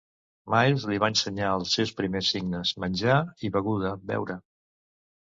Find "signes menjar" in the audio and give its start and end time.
2.35-3.19